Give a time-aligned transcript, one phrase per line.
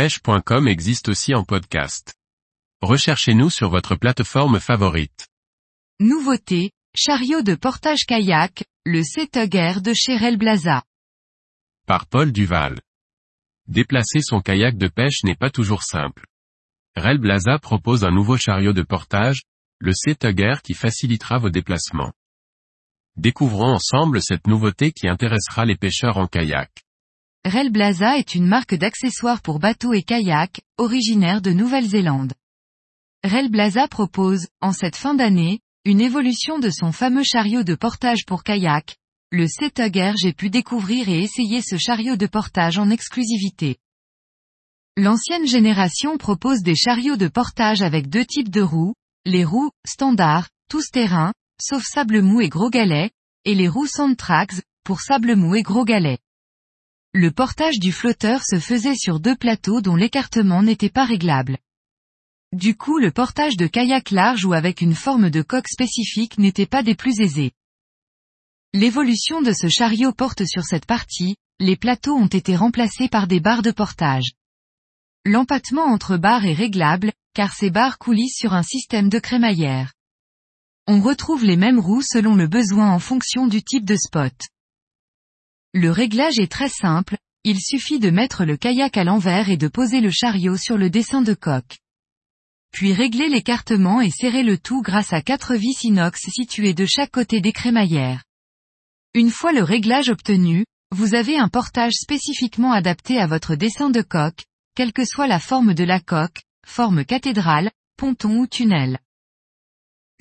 [0.00, 2.14] pêche.com existe aussi en podcast.
[2.80, 5.28] Recherchez-nous sur votre plateforme favorite.
[6.00, 10.84] Nouveauté, chariot de portage kayak, le Setugger de chez Blaza.
[11.86, 12.80] Par Paul Duval.
[13.66, 16.24] Déplacer son kayak de pêche n'est pas toujours simple.
[16.96, 19.42] Rel Blaza propose un nouveau chariot de portage,
[19.80, 22.14] le Setugger qui facilitera vos déplacements.
[23.16, 26.70] Découvrons ensemble cette nouveauté qui intéressera les pêcheurs en kayak.
[27.46, 32.34] Rel Blaza est une marque d'accessoires pour bateaux et kayaks, originaire de Nouvelle-Zélande.
[33.24, 38.26] Rel Blaza propose, en cette fin d'année, une évolution de son fameux chariot de portage
[38.26, 38.98] pour kayak,
[39.30, 43.78] le Setugger j'ai pu découvrir et essayer ce chariot de portage en exclusivité.
[44.98, 48.94] L'ancienne génération propose des chariots de portage avec deux types de roues,
[49.24, 53.12] les roues, standard, tous terrain, sauf sable mou et gros galets,
[53.46, 56.18] et les roues Sandtrax, pour sable mou et gros galets.
[57.12, 61.58] Le portage du flotteur se faisait sur deux plateaux dont l'écartement n'était pas réglable.
[62.52, 66.66] Du coup le portage de kayak large ou avec une forme de coque spécifique n'était
[66.66, 67.50] pas des plus aisés.
[68.74, 73.40] L'évolution de ce chariot porte sur cette partie, les plateaux ont été remplacés par des
[73.40, 74.30] barres de portage.
[75.24, 79.94] L'empattement entre barres est réglable, car ces barres coulissent sur un système de crémaillère.
[80.86, 84.32] On retrouve les mêmes roues selon le besoin en fonction du type de spot.
[85.72, 89.68] Le réglage est très simple, il suffit de mettre le kayak à l'envers et de
[89.68, 91.78] poser le chariot sur le dessin de coque.
[92.72, 97.12] Puis régler l'écartement et serrer le tout grâce à quatre vis inox situées de chaque
[97.12, 98.24] côté des crémaillères.
[99.14, 104.02] Une fois le réglage obtenu, vous avez un portage spécifiquement adapté à votre dessin de
[104.02, 108.98] coque, quelle que soit la forme de la coque, forme cathédrale, ponton ou tunnel.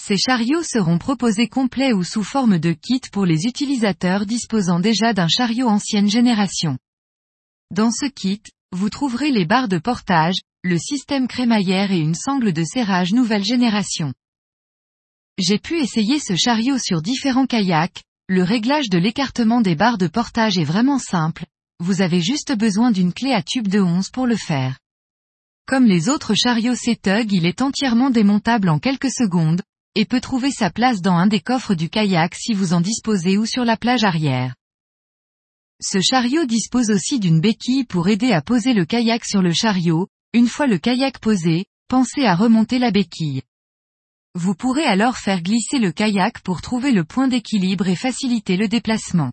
[0.00, 5.12] Ces chariots seront proposés complets ou sous forme de kit pour les utilisateurs disposant déjà
[5.12, 6.78] d'un chariot ancienne génération.
[7.72, 12.52] Dans ce kit, vous trouverez les barres de portage, le système crémaillère et une sangle
[12.52, 14.14] de serrage nouvelle génération.
[15.36, 20.06] J'ai pu essayer ce chariot sur différents kayaks, le réglage de l'écartement des barres de
[20.06, 21.44] portage est vraiment simple,
[21.80, 24.78] vous avez juste besoin d'une clé à tube de 11 pour le faire.
[25.66, 29.62] Comme les autres chariots Setug il est entièrement démontable en quelques secondes,
[29.94, 33.36] et peut trouver sa place dans un des coffres du kayak si vous en disposez
[33.38, 34.54] ou sur la plage arrière.
[35.80, 40.08] Ce chariot dispose aussi d'une béquille pour aider à poser le kayak sur le chariot,
[40.32, 43.42] une fois le kayak posé, pensez à remonter la béquille.
[44.34, 48.68] Vous pourrez alors faire glisser le kayak pour trouver le point d'équilibre et faciliter le
[48.68, 49.32] déplacement.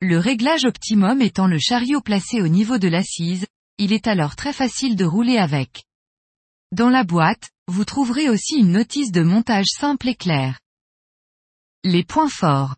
[0.00, 3.46] Le réglage optimum étant le chariot placé au niveau de l'assise,
[3.78, 5.84] il est alors très facile de rouler avec.
[6.72, 10.60] Dans la boîte, vous trouverez aussi une notice de montage simple et claire.
[11.82, 12.76] Les points forts.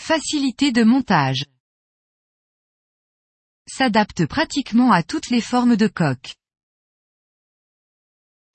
[0.00, 1.44] Facilité de montage.
[3.66, 6.36] S'adapte pratiquement à toutes les formes de coque.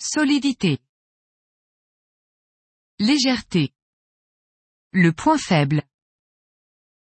[0.01, 0.79] Solidité.
[2.99, 3.73] Légèreté.
[4.91, 5.83] Le point faible.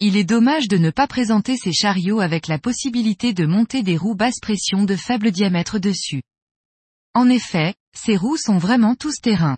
[0.00, 3.97] Il est dommage de ne pas présenter ces chariots avec la possibilité de monter des
[3.97, 6.23] roues basse pression de faible diamètre dessus.
[7.16, 9.56] En effet, ces roues sont vraiment tous terrain.